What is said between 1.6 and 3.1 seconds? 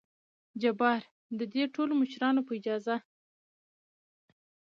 ټولو مشرانو په اجازه!